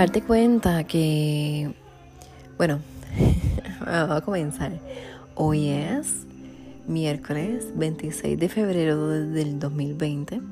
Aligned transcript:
darte 0.00 0.20
cuenta 0.20 0.84
que, 0.84 1.72
bueno, 2.58 2.80
vamos 3.80 4.16
a 4.18 4.20
comenzar. 4.20 4.72
Hoy 5.34 5.70
es 5.70 6.26
miércoles 6.86 7.68
26 7.74 8.38
de 8.38 8.48
febrero 8.50 9.08
del 9.08 9.58
2020 9.58 10.42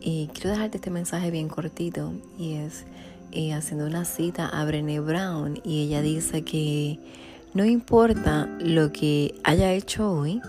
y 0.00 0.30
quiero 0.32 0.52
dejarte 0.52 0.78
este 0.78 0.88
mensaje 0.88 1.30
bien 1.30 1.48
cortito 1.48 2.14
y 2.38 2.54
es 2.54 2.86
eh, 3.32 3.52
haciendo 3.52 3.84
una 3.84 4.06
cita 4.06 4.46
a 4.46 4.64
Brené 4.64 4.98
Brown 5.00 5.60
y 5.62 5.82
ella 5.82 6.00
dice 6.00 6.42
que 6.42 6.98
no 7.52 7.66
importa 7.66 8.48
lo 8.60 8.92
que 8.92 9.34
haya 9.44 9.74
hecho 9.74 10.10
hoy 10.10 10.40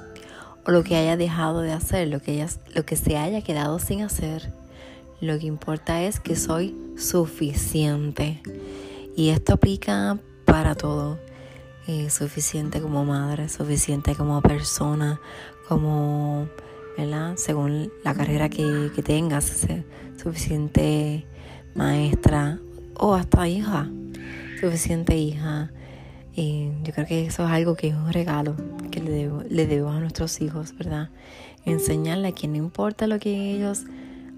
o 0.66 0.72
lo 0.72 0.86
que 0.86 0.96
haya 0.96 1.18
dejado 1.18 1.60
de 1.60 1.74
hacer, 1.74 2.08
lo 2.08 2.22
que, 2.22 2.48
lo 2.76 2.86
que 2.86 2.96
se 2.96 3.18
haya 3.18 3.42
quedado 3.42 3.78
sin 3.78 4.04
hacer, 4.04 4.54
lo 5.22 5.38
que 5.38 5.46
importa 5.46 6.02
es 6.02 6.20
que 6.20 6.36
soy 6.36 6.76
suficiente. 6.98 8.42
Y 9.16 9.30
esto 9.30 9.54
aplica 9.54 10.18
para 10.46 10.76
todo. 10.76 11.20
Eh, 11.88 12.10
suficiente 12.10 12.80
como 12.80 13.06
madre, 13.06 13.50
suficiente 13.50 14.16
como 14.16 14.42
persona, 14.42 15.20
como, 15.68 16.48
¿verdad? 16.98 17.34
Según 17.38 17.92
la 18.04 18.14
carrera 18.14 18.50
que, 18.50 18.92
tengas, 19.04 19.68
suficiente 20.22 21.26
maestra 21.74 22.60
o 22.96 23.16
hasta 23.16 23.48
hija, 23.48 23.90
suficiente 24.60 25.18
hija. 25.18 25.72
Y 26.36 26.70
yo 26.84 26.94
creo 26.94 27.08
que 27.08 27.26
eso 27.26 27.46
es 27.46 27.52
algo 27.52 27.76
que 27.76 27.88
es 27.90 27.96
un 27.96 28.14
regalo 28.14 28.56
que 28.92 29.02
le, 29.02 29.12
debo, 29.12 29.44
le 29.50 29.66
debo 29.66 29.90
a 29.90 30.00
nuestros 30.00 30.40
hijos, 30.40 30.78
¿verdad? 30.78 31.10
Enseñarle 31.66 32.30
a 32.30 32.32
que 32.32 32.48
no 32.48 32.58
importa 32.58 33.08
lo 33.08 33.20
que 33.20 33.56
ellos 33.56 33.86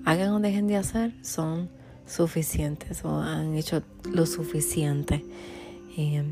hagan 0.05 0.31
o 0.31 0.39
dejen 0.39 0.67
de 0.67 0.77
hacer, 0.77 1.13
son 1.21 1.70
suficientes 2.05 3.03
o 3.05 3.19
han 3.19 3.55
hecho 3.55 3.83
lo 4.11 4.25
suficiente. 4.25 5.23
Eh, 5.97 6.23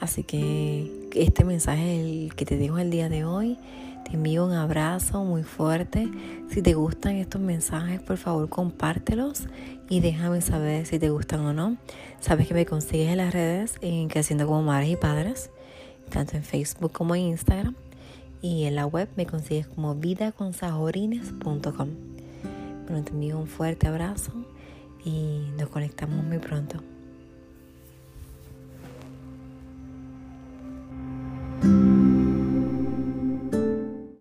así 0.00 0.22
que 0.22 1.08
este 1.14 1.44
mensaje 1.44 2.00
el 2.00 2.34
que 2.34 2.44
te 2.44 2.56
digo 2.56 2.78
el 2.78 2.90
día 2.90 3.08
de 3.08 3.24
hoy. 3.24 3.58
Te 4.04 4.12
envío 4.12 4.46
un 4.46 4.52
abrazo 4.52 5.24
muy 5.24 5.42
fuerte. 5.42 6.08
Si 6.48 6.62
te 6.62 6.74
gustan 6.74 7.16
estos 7.16 7.40
mensajes, 7.40 8.00
por 8.00 8.18
favor 8.18 8.48
compártelos 8.48 9.48
y 9.88 9.98
déjame 9.98 10.40
saber 10.42 10.86
si 10.86 11.00
te 11.00 11.10
gustan 11.10 11.40
o 11.40 11.52
no. 11.52 11.76
Sabes 12.20 12.46
que 12.46 12.54
me 12.54 12.66
consigues 12.66 13.10
en 13.10 13.16
las 13.16 13.32
redes 13.34 13.74
en 13.80 14.06
Creciendo 14.06 14.46
como 14.46 14.62
Madres 14.62 14.90
y 14.90 14.96
Padres, 14.96 15.50
tanto 16.08 16.36
en 16.36 16.44
Facebook 16.44 16.92
como 16.92 17.16
en 17.16 17.22
Instagram 17.22 17.74
y 18.46 18.64
en 18.64 18.76
la 18.76 18.86
web 18.86 19.08
me 19.16 19.26
consigues 19.26 19.66
como 19.66 19.96
vidaconsajorines.com. 19.96 21.88
Bueno, 22.86 23.04
te 23.04 23.10
envío 23.10 23.38
un 23.38 23.48
fuerte 23.48 23.88
abrazo 23.88 24.30
y 25.04 25.48
nos 25.58 25.68
conectamos 25.68 26.24
muy 26.24 26.38
pronto. 26.38 26.80